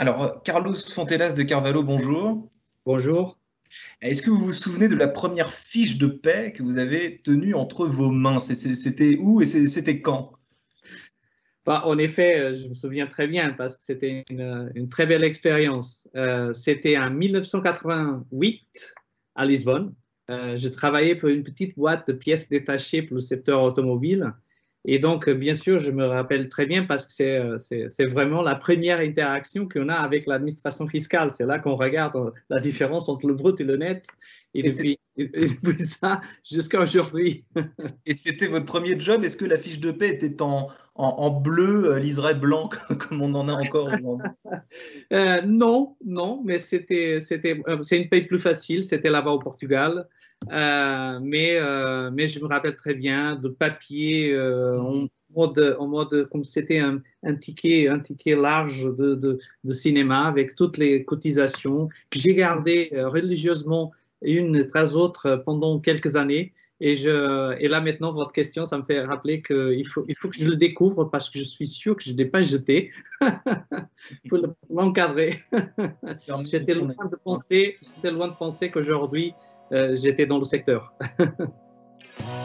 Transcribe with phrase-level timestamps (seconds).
[0.00, 2.50] Alors, Carlos Fontelas de Carvalho, bonjour.
[2.86, 3.38] Bonjour.
[4.00, 7.52] Est-ce que vous vous souvenez de la première fiche de paix que vous avez tenue
[7.52, 8.40] entre vos mains?
[8.40, 10.32] C'était où et c'était quand?
[11.66, 15.22] Bah, En effet, euh, je me souviens très bien parce que c'était une, très belle
[15.22, 16.08] expérience.
[16.16, 18.96] Euh, c'était en 1988
[19.34, 19.94] à Lisbonne.
[20.30, 24.32] Euh, je travaillais pour une petite boîte de pièces détachées pour le secteur automobile.
[24.86, 29.00] Et donc, bien sûr, je me rappelle très bien parce que c'est vraiment la première
[29.00, 31.30] interaction qu'on a avec l'administration fiscale.
[31.30, 34.06] C'est là qu'on regarde la différence entre le brut et le net.
[34.54, 34.98] Et, depuis,
[35.86, 37.44] ça, jusqu'à aujourd'hui.
[38.06, 39.24] et c'était votre premier job?
[39.24, 43.34] Est-ce que la fiche de paie était en, en, bleu, euh, liseré blanc, comme on
[43.34, 43.90] en a encore
[45.12, 48.82] euh, Non, non, mais c'était, euh, c'est une paie plus facile.
[48.82, 50.08] C'était là-bas au Portugal.
[50.48, 51.58] Mais,
[52.12, 57.02] mais je me rappelle très bien de papier en mode, en mode comme c'était un,
[57.22, 62.34] un, ticket, un ticket large de, de, de, cinéma avec toutes les cotisations que j'ai
[62.34, 66.52] gardé religieusement une tras autre pendant quelques années.
[66.82, 70.28] Et, je, et là maintenant, votre question, ça me fait rappeler qu'il faut, il faut
[70.30, 72.90] que je le découvre parce que je suis sûr que je ne l'ai pas jeté
[74.30, 74.38] pour
[74.70, 75.40] l'encadrer.
[76.44, 80.92] j'étais loin de penser, loin de penser qu'aujourd'hui, euh, j'étais dans le secteur.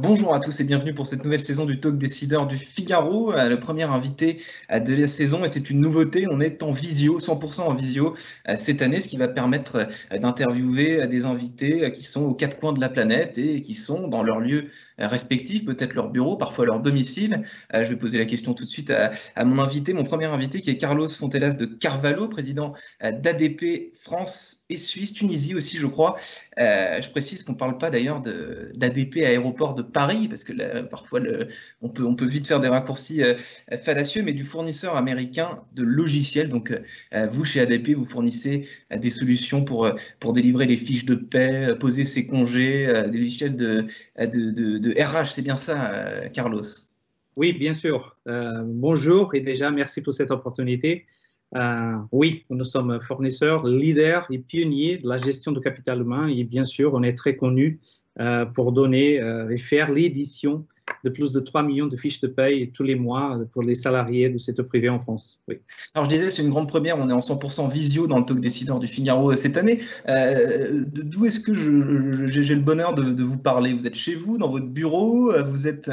[0.00, 3.48] Bonjour à tous et bienvenue pour cette nouvelle saison du Talk Décideur du Figaro, euh,
[3.48, 7.18] le premier invité euh, de la saison et c'est une nouveauté, on est en visio,
[7.18, 8.14] 100% en visio
[8.48, 12.72] euh, cette année, ce qui va permettre d'interviewer des invités qui sont aux quatre coins
[12.72, 16.80] de la planète et qui sont dans leur lieu respectifs, peut-être leur bureau, parfois leur
[16.80, 17.44] domicile.
[17.72, 20.70] Je vais poser la question tout de suite à, mon invité, mon premier invité qui
[20.70, 26.16] est Carlos Fontelas de Carvalho, président d'ADP France et Suisse, Tunisie aussi je crois.
[26.56, 31.20] Je précise qu'on ne parle pas d'ailleurs d'ADP aéroport de Paris, parce que parfois
[31.82, 33.34] on, peut, vite faire des raccourcis euh,
[33.84, 36.48] fallacieux, mais du fournisseur américain de logiciels.
[36.48, 39.92] Donc, euh, vous, chez ADP, vous fournissez euh, des solutions pour,
[40.32, 43.86] délivrer les fiches de paie, poser ses congés, des logiciels de,
[44.18, 45.30] RH.
[45.30, 46.62] C'est bien ça, Carlos?
[47.36, 48.16] Oui, bien sûr.
[48.64, 51.06] bonjour et déjà, merci pour cette opportunité.
[52.12, 56.64] oui, nous sommes fournisseurs, leaders et pionniers de la gestion de capital humain et bien
[56.64, 58.07] sûr, on est très connus euh,
[58.54, 60.66] pour donner euh, et faire l'édition
[61.04, 64.28] de plus de 3 millions de fiches de paye tous les mois pour les salariés
[64.30, 65.40] du secteur privé en France.
[65.46, 65.58] Oui.
[65.94, 68.40] Alors je disais, c'est une grande première, on est en 100% visio dans le talk
[68.40, 69.80] décideur du Figaro euh, cette année.
[70.06, 73.74] D'où est-ce que j'ai le bonheur de, vous parler?
[73.74, 75.90] Vous êtes chez vous, dans votre bureau vous êtes,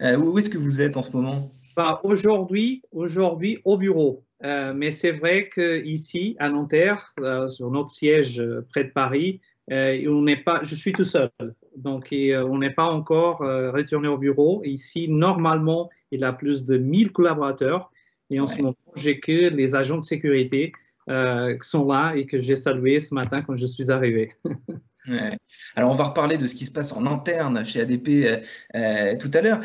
[0.00, 1.52] Où est-ce que vous êtes en ce moment?
[1.76, 4.22] Bah, Aujourd'hui, aujourd'hui au bureau.
[4.42, 7.14] mais c'est vrai qu'ici, à Nanterre,
[7.48, 9.40] sur notre siège près de Paris,
[9.70, 11.30] on n'est pas, je suis tout seul.
[11.76, 14.62] Donc, euh, on n'est pas encore euh, retourné au bureau.
[14.64, 17.90] Ici, normalement, il a plus de 1000 collaborateurs.
[18.30, 20.72] Et en ce moment, j'ai que les agents de sécurité
[21.10, 24.30] euh, qui sont là et que j'ai salué ce matin quand je suis arrivé.
[25.76, 28.40] Alors, on va reparler de ce qui se passe en interne chez ADP
[29.20, 29.60] tout à l'heure.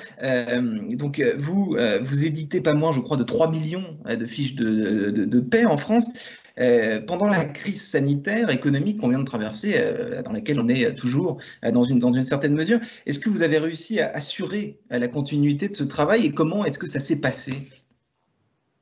[0.98, 5.24] donc, vous, vous éditez pas moins, je crois, de 3 millions de fiches de, de,
[5.24, 6.12] de paix en France.
[6.60, 10.94] Euh, pendant la crise sanitaire, économique qu'on vient de traverser, euh, dans laquelle on est
[10.94, 14.80] toujours euh, dans, une, dans une certaine mesure, est-ce que vous avez réussi à assurer
[14.90, 17.54] la continuité de ce travail et comment est-ce que ça s'est passé?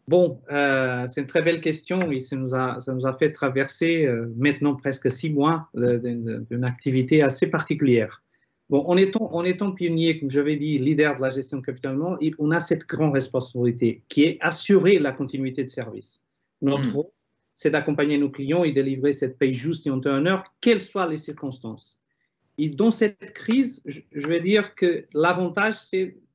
[0.08, 4.08] Bon, c'est une très belle question et ça nous a, ça nous a fait traverser
[4.38, 8.24] maintenant presque six mois d'une activité assez particulière.
[8.70, 12.00] Bon, en étant, en étant pionnier, comme j'avais dit, leader de la gestion de capital
[12.40, 16.24] on a cette grande responsabilité qui est assurer la continuité de service.
[16.62, 17.04] Notre hmm
[17.58, 21.10] c'est d'accompagner nos clients et délivrer cette paye juste et en temps heure, quelles soient
[21.10, 22.00] les circonstances.
[22.60, 25.76] Et dans cette crise, je vais dire que l'avantage,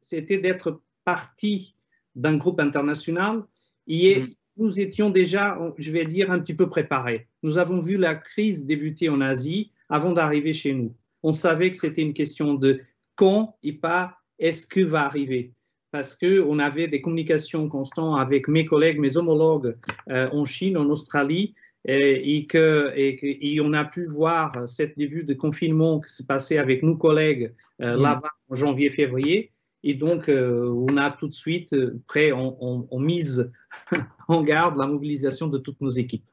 [0.01, 1.75] c'était d'être parti
[2.15, 3.45] d'un groupe international
[3.87, 4.37] et mm-hmm.
[4.59, 7.29] nous étions déjà, je vais dire, un petit peu préparés.
[7.43, 10.95] Nous avons vu la crise débuter en Asie avant d'arriver chez nous.
[11.23, 12.81] On savait que c'était une question de
[13.15, 15.53] quand et pas est-ce que va arriver
[15.93, 19.77] parce qu'on avait des communications constantes avec mes collègues, mes homologues
[20.11, 21.55] euh, en Chine, en Australie,
[21.85, 26.85] et, que, et, on a pu voir ce début de confinement qui s'est passé avec
[26.85, 28.01] nos collègues euh, mm.
[28.01, 29.51] là-bas en janvier-février.
[29.83, 31.75] Et donc, euh, on a tout de suite
[32.07, 33.51] prêt, on, mise
[34.29, 36.25] en garde la mobilisation de toutes nos équipes.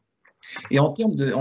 [0.72, 1.34] Et en termes de,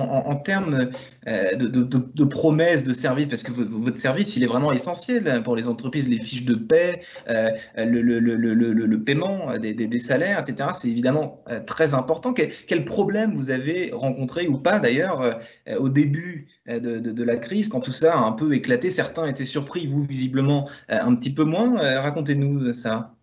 [1.28, 6.08] euh, promesses de services, parce que votre service, il est vraiment essentiel pour les entreprises,
[6.08, 12.32] les fiches de paie, euh, le, paiement des, salaires, etc., c'est évidemment euh, très important.
[12.32, 15.38] Quel, quel, problème vous avez rencontré ou pas d'ailleurs
[15.78, 18.90] au début de, la crise, quand tout ça a un peu éclaté?
[18.90, 21.76] Certains étaient surpris, vous visiblement un petit peu moins.
[22.00, 23.14] Racontez-nous ça.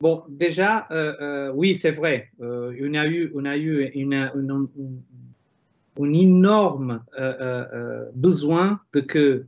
[0.00, 0.88] Bon, déjà,
[1.54, 2.30] oui, c'est vrai.
[2.40, 4.30] on a eu, on a eu une,
[6.00, 9.46] un énorme euh, euh, euh, besoin de que,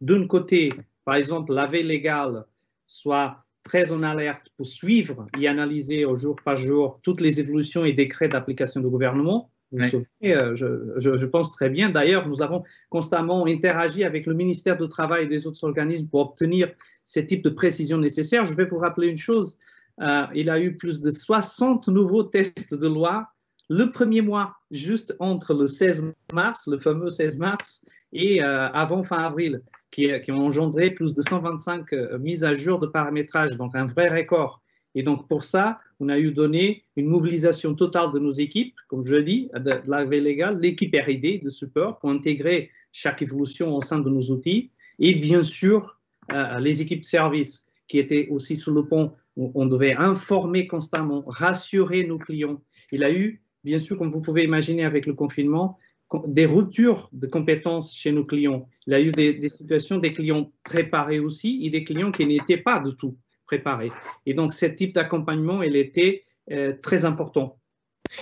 [0.00, 0.72] d'un côté,
[1.04, 2.44] par exemple, la veille légale
[2.86, 7.84] soit très en alerte pour suivre et analyser au jour par jour toutes les évolutions
[7.84, 9.50] et décrets d'application du gouvernement.
[9.72, 9.78] Vous
[10.20, 10.56] je,
[10.96, 11.90] je, pense très bien.
[11.90, 16.20] D'ailleurs, nous avons constamment interagi avec le ministère du Travail et des autres organismes pour
[16.20, 16.72] obtenir
[17.04, 18.44] ces types de précisions nécessaires.
[18.44, 19.58] Je vais vous rappeler une chose.
[20.00, 23.28] il y a eu plus de 60 nouveaux tests de loi
[23.70, 29.04] le premier mois, juste entre le 16 mars, le fameux 16 mars, et euh, avant
[29.04, 29.62] fin avril,
[29.92, 33.86] qui, qui, ont engendré plus de 125 euh, mises à jour de paramétrage, donc un
[33.86, 34.60] vrai record.
[34.96, 39.04] Et donc pour ça, on a eu donné une mobilisation totale de nos équipes, comme
[39.04, 43.80] je l'ai dit, de, la légale, l'équipe R&D de support pour intégrer chaque évolution au
[43.80, 45.96] sein de nos outils, et bien sûr
[46.32, 50.66] euh, les équipes de service qui étaient aussi sous le pont où on devait informer
[50.66, 52.60] constamment, rassurer nos clients.
[52.90, 55.78] Il a eu bien sûr, comme vous pouvez imaginer avec le confinement,
[56.26, 58.68] des ruptures de compétences chez nos clients.
[58.86, 62.56] Il y a eu des, situations des clients préparés aussi et des clients qui n'étaient
[62.56, 63.16] pas du tout
[63.46, 63.92] préparés.
[64.26, 67.58] Et donc, ce type d'accompagnement, il était euh, très important.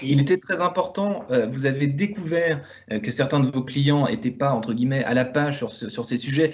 [0.02, 1.24] Il était très important.
[1.30, 2.62] Euh, vous avez découvert
[2.92, 6.04] euh, que certains de vos clients n'étaient pas, entre guillemets, à la page sur, sur
[6.04, 6.52] ces sujets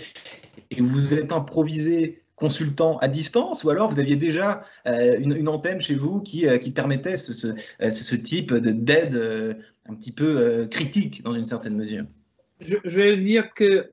[0.70, 5.80] et vous êtes improvisé consultant à distance ou alors vous aviez déjà euh, une, antenne
[5.80, 7.48] chez vous qui, euh, permettait ce,
[7.80, 12.04] euh, type d'aide un petit peu critique dans une certaine mesure?
[12.60, 13.90] Je, vais dire que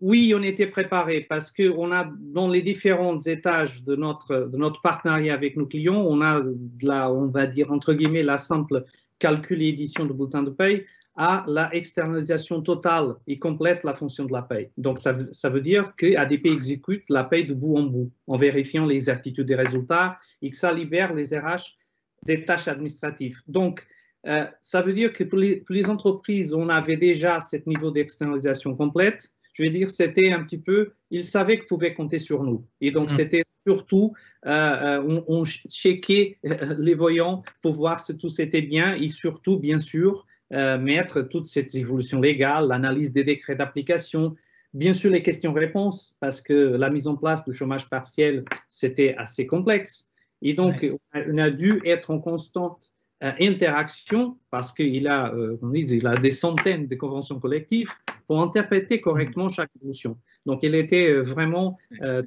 [0.00, 4.80] oui, on était préparé parce qu'on a dans les différents étages de notre, de notre
[4.80, 6.42] partenariat avec nos clients, on a
[6.82, 8.84] la, on va dire entre guillemets la simple
[9.18, 10.86] calcul et édition de bulletin de paye
[11.16, 14.70] à la externalisation totale et complète la fonction de la paye.
[14.76, 18.36] Donc, ça, ça veut dire que ADP exécute la paye de bout en bout en
[18.36, 21.76] vérifiant l'exactitude des résultats et que ça libère les RH
[22.24, 23.40] des tâches administratives.
[23.46, 23.86] Donc,
[24.26, 29.32] euh, ça veut dire que pour les, entreprises, on avait déjà ce niveau d'externalisation complète.
[29.52, 32.66] Je veux dire, c'était un petit peu, ils savaient qu'ils pouvaient compter sur nous.
[32.80, 33.16] Et donc, mmh.
[33.16, 34.14] c'était surtout,
[34.46, 39.58] euh, euh, on, on checkait les voyants pour voir si tout c'était bien et surtout,
[39.58, 44.36] bien sûr, euh, mettre toute cette évolution légale, l'analyse des décrets d'application,
[44.72, 49.46] bien sûr les questions-réponses, parce que la mise en place du chômage partiel, c'était assez
[49.46, 50.10] complexe.
[50.42, 52.92] Et donc, on, a, dû être en constante
[53.22, 57.90] euh, interaction, parce qu'il a, euh, il a des centaines de conventions collectives,
[58.26, 60.16] pour interpréter correctement chaque évolution.
[60.46, 61.78] Donc, il était vraiment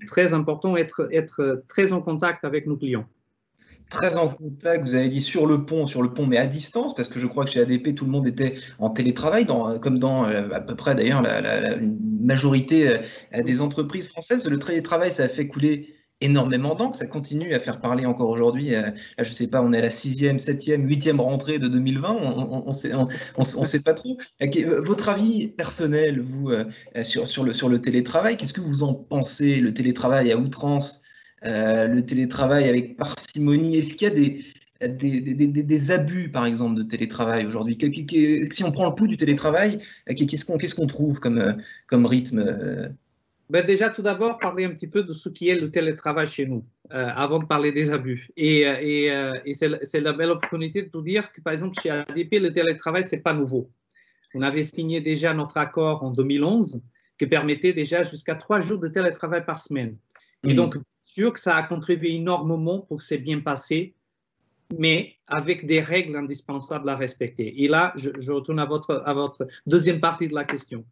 [0.06, 3.08] très important d'être être très en contact avec nos clients
[3.90, 6.94] très en contact, vous avez dit sur le pont, sur le pont, mais à distance,
[6.96, 9.46] parce que je crois que chez ADP, tout le monde était en télétravail,
[9.82, 11.78] comme dans euh, à peu près d'ailleurs la,
[12.22, 14.48] majorité euh, des entreprises françaises.
[14.48, 18.76] Le télétravail, ça a fait couler énormément d'encre, ça continue à faire parler encore aujourd'hui.
[18.76, 18.90] Euh,
[19.20, 22.72] je sais pas, on est à la sixième, septième, huitième rentrée de 2020, on ne
[23.66, 24.18] sait, pas trop.
[24.80, 26.52] Votre avis personnel, vous,
[27.04, 31.04] sur, le, sur le télétravail, qu'est-ce que vous en pensez, le télétravail à outrance
[31.44, 34.44] le télétravail avec parcimonie Est-ce qu'il y a des,
[34.88, 37.78] des, abus, par exemple, de télétravail aujourd'hui?
[38.52, 39.80] Si on prend le pouls du télétravail,
[40.10, 41.54] euh, qu'est-ce qu'on trouve comme, euh,
[41.88, 42.94] comme rythme
[43.50, 46.46] ben déjà, tout d'abord, parler un petit peu de ce qui est le télétravail chez
[46.46, 48.28] nous, avant de parler des abus.
[48.36, 52.52] Et, et, c'est la belle opportunité de vous dire que, par exemple, chez ADP, le
[52.52, 53.72] télétravail, ce n'est pas nouveau.
[54.34, 56.82] On avait signé déjà notre accord en 2011
[57.18, 59.96] qui permettait déjà jusqu'à trois jours de télétravail par semaine.
[60.44, 60.76] Et donc,
[61.08, 63.96] sûr que ça a contribué énormément pour que c'est bien passé,
[64.78, 67.64] mais avec des règles indispensables à respecter.
[67.64, 70.84] Et là, je, retourne à votre, à votre deuxième partie de la question.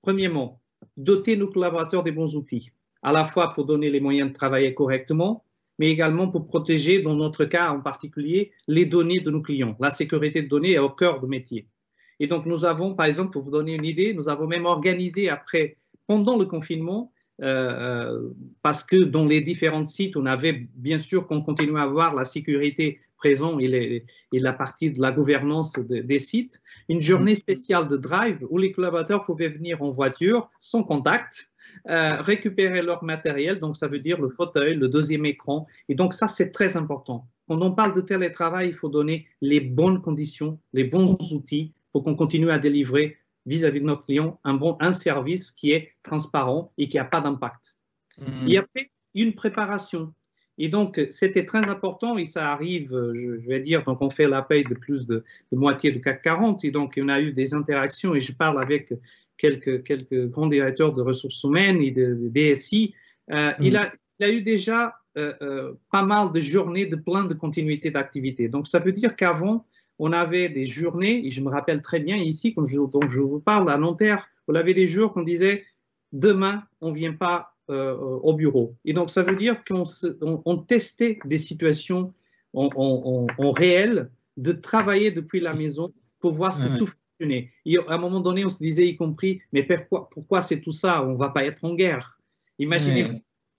[0.00, 0.60] Premièrement,
[0.96, 2.70] doter nos collaborateurs des bons outils,
[3.02, 5.44] à la fois pour donner les moyens de travailler correctement,
[5.80, 9.76] mais également pour protéger, dans notre cas en particulier, les données de nos clients.
[9.80, 11.66] La sécurité de données est au cœur du métier.
[12.20, 15.28] Et donc, nous avons, par exemple, pour vous donner une idée, nous avons même organisé
[15.28, 21.42] après, pendant le confinement, parce que dans les différents sites, on avait bien sûr qu'on
[21.42, 27.00] continuait à avoir la sécurité présente et, la partie de la gouvernance des sites, une
[27.00, 31.50] journée spéciale de drive où les collaborateurs pouvaient venir en voiture sans contact,
[31.88, 36.12] euh, récupérer leur matériel, donc ça veut dire le fauteuil, le deuxième écran, et donc
[36.12, 37.26] ça c'est très important.
[37.48, 42.04] Quand on parle de télétravail, il faut donner les bonnes conditions, les bons outils pour
[42.04, 46.72] qu'on continue à délivrer vis-à-vis de notre client un bon un service qui est transparent
[46.78, 47.76] et qui n'a pas d'impact.
[48.18, 48.24] Mmh.
[48.46, 48.66] Il y a
[49.14, 50.12] une préparation.
[50.56, 54.40] Et donc, c'était très important et ça arrive, je, vais dire, donc on fait la
[54.42, 58.14] paye de plus de, moitié du CAC 40 et donc on a eu des interactions
[58.14, 58.94] et je parle avec
[59.36, 62.94] quelques, quelques grands directeurs de ressources humaines et de, DSI.
[63.30, 63.64] Euh, mmh.
[63.64, 67.34] il, a, il, a, eu déjà euh, euh, pas mal de journées de plein de
[67.34, 68.48] continuité d'activité.
[68.48, 69.66] Donc, ça veut dire qu'avant,
[69.98, 73.20] on avait des journées, et je me rappelle très bien ici, quand je, dont je
[73.20, 75.64] vous parle, à Nanterre, on avait des jours qu'on disait
[76.12, 78.76] demain, on ne vient pas euh, au bureau.
[78.84, 79.84] Et donc, ça veut dire qu'on
[80.20, 82.12] on, testait des situations
[82.52, 87.50] en, réel, de travailler depuis la maison pour voir si tout fonctionnait.
[87.64, 90.72] Et à un moment donné, on se disait, y compris, mais pourquoi, pourquoi c'est tout
[90.72, 91.02] ça?
[91.04, 92.18] On ne va pas être en guerre.
[92.58, 93.06] Imaginez,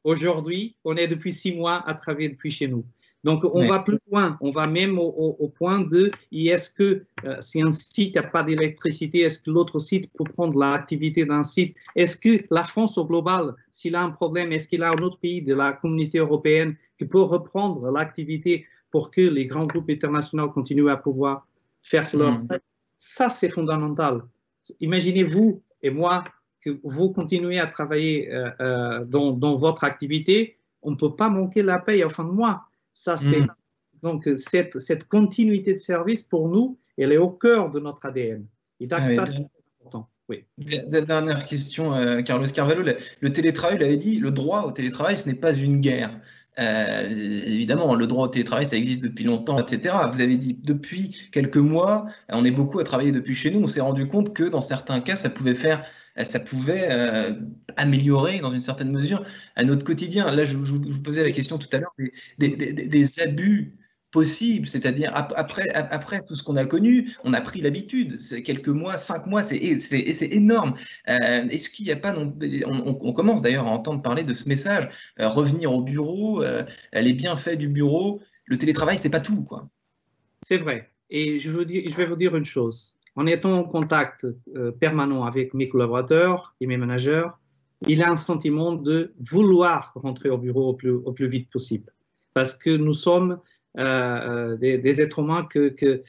[0.06, 2.86] Aujourd'hui, on est depuis six mois à travailler depuis chez nous.
[3.26, 4.38] Donc, on va plus loin.
[4.40, 9.22] On va même au, point de est-ce que euh, si un site n'a pas d'électricité,
[9.22, 11.76] est-ce que l'autre site peut prendre l'activité d'un site?
[11.96, 15.18] Est-ce que la France au global, s'il a un problème, est-ce qu'il a un autre
[15.18, 20.50] pays de la communauté européenne qui peut reprendre l'activité pour que les grands groupes internationaux
[20.52, 21.48] continuent à pouvoir
[21.82, 22.34] faire leur.
[22.34, 22.48] Mm.
[23.00, 24.22] Ça, c'est fondamental.
[24.80, 26.24] Imaginez-vous et moi
[26.62, 31.64] que vous continuez à travailler euh, euh, dans, votre activité, on ne peut pas manquer
[31.64, 32.66] la paye en fin de mois.
[32.96, 33.48] Ça, c'est mm.
[34.02, 38.48] donc cette, cette, continuité de service pour nous, elle est au cœur de notre ADN.
[38.80, 40.10] Et donc, ah ça, c'est important.
[40.30, 40.46] Oui.
[40.58, 42.82] Dernière question, euh, Carlos Carvalho.
[43.20, 46.20] Le, télétravail, vous l'avez dit, le droit au télétravail, ce n'est pas une guerre.
[46.58, 49.96] évidemment, le droit au télétravail, ça existe depuis longtemps, etc.
[50.12, 53.62] Vous avez dit depuis quelques mois, on est beaucoup à travailler depuis chez nous.
[53.62, 55.84] On s'est rendu compte que dans certains cas, ça pouvait faire euh,
[56.24, 57.34] ça pouvait euh,
[57.76, 59.24] améliorer dans une certaine mesure
[59.56, 60.32] à notre quotidien.
[60.32, 61.94] Là, je, vous posais la question tout à l'heure
[62.38, 63.78] des, abus
[64.12, 68.18] possibles, c'est-à-dire après, tout ce qu'on a connu, on a pris l'habitude.
[68.46, 70.76] Quelques mois, cinq mois, c'est énorme.
[71.10, 74.90] Euh, est-ce qu'il n'y a pas, on, commence d'ailleurs à entendre parler de ce message,
[75.20, 76.44] revenir au bureau,
[76.94, 78.22] les bienfaits du bureau.
[78.46, 79.68] Le télétravail, c'est pas tout, quoi.
[80.44, 80.92] C'est vrai.
[81.10, 85.70] Et je vais vous dire une chose en étant en contact euh, permanent avec mes
[85.70, 87.28] collaborateurs et mes managers,
[87.88, 91.94] il a un sentiment de vouloir rentrer au bureau au plus, vite possible.
[92.34, 93.40] Parce que nous sommes
[93.78, 96.04] euh, euh, des, êtres humains que,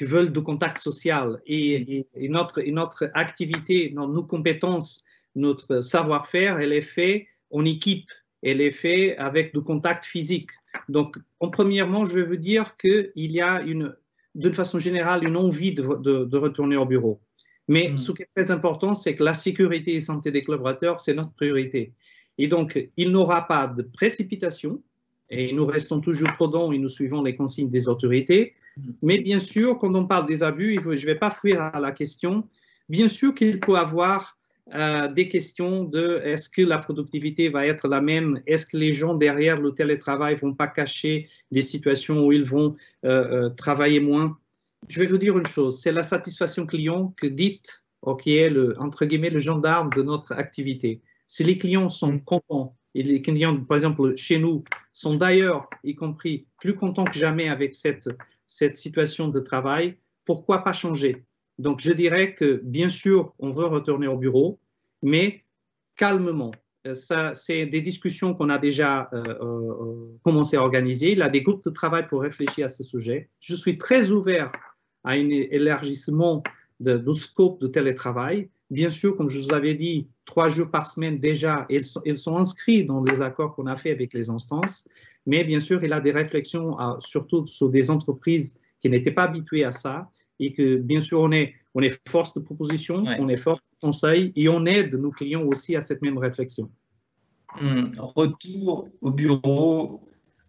[0.00, 5.02] veulent du contact social et, notre, activité, nos compétences,
[5.34, 8.10] notre savoir-faire, elle est faite en équipe,
[8.42, 10.50] elle est faite avec du contact physique.
[10.88, 13.94] Donc, en premièrement, je veux vous dire qu'il y a une
[14.34, 17.20] d'une façon générale, une envie de, retourner au bureau.
[17.68, 17.98] Mais hmm.
[17.98, 21.32] ce qui est très important, c'est que la sécurité et santé des collaborateurs, c'est notre
[21.32, 21.92] priorité.
[22.36, 24.82] Et donc, il n'aura pas de précipitation,
[25.30, 28.54] et nous restons toujours prudents et nous suivons les consignes des autorités.
[28.76, 28.90] Hmm.
[29.02, 31.92] Mais bien sûr, quand on parle des abus, je ne vais pas fuir à la
[31.92, 32.46] question,
[32.88, 34.36] bien sûr qu'il peut avoir
[34.72, 38.40] euh, des questions de est-ce que la productivité va être la même?
[38.46, 42.74] Est-ce que les gens derrière le télétravail vont pas cacher des situations où ils vont
[43.04, 44.38] euh, euh, travailler moins?
[44.88, 47.84] Je vais vous dire une chose, c'est la satisfaction client que dites,
[48.20, 51.00] qui est le, entre guillemets le gendarme de notre activité.
[51.26, 55.94] Si les clients sont contents, et les clients, par exemple, chez nous, sont d'ailleurs, y
[55.94, 58.08] compris, plus contents que jamais avec cette,
[58.46, 61.24] cette situation de travail, pourquoi pas changer?
[61.58, 64.58] Donc, je dirais que, bien sûr, on veut retourner au bureau,
[65.02, 65.44] mais
[65.96, 66.52] calmement.
[66.86, 71.12] Euh, ça, c'est des discussions qu'on a déjà euh, euh, commencé à organiser.
[71.12, 73.28] Il a des groupes de travail pour réfléchir à ce sujet.
[73.40, 74.50] Je suis très ouvert
[75.04, 76.42] à un élargissement
[76.80, 78.48] de, scope de télétravail.
[78.70, 81.84] Bien sûr, comme je vous avais dit, trois jours par semaine déjà, ils
[82.16, 84.88] sont, inscrits dans les accords qu'on a fait avec les instances.
[85.26, 89.64] Mais bien sûr, il a des réflexions, surtout sur des entreprises qui n'étaient pas habituées
[89.64, 93.36] à ça et que bien sûr on est, on est force de proposition, on est
[93.36, 96.70] force de conseil et on aide nos clients aussi à cette même réflexion.
[97.60, 97.92] Hmm.
[97.98, 100.00] Retour au bureau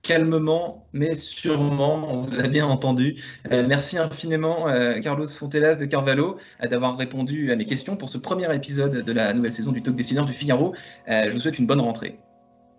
[0.05, 3.21] calmement, mais sûrement, on vous a bien entendu.
[3.51, 8.09] Euh, merci infiniment, euh, Carlos Fontelas de Carvalho, euh, d'avoir répondu à mes questions pour
[8.09, 10.75] ce premier épisode de la nouvelle saison du Talk Décideur du Figaro.
[11.07, 12.19] je vous souhaite une bonne rentrée.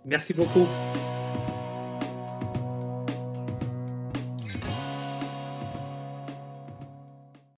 [0.05, 0.67] Merci beaucoup.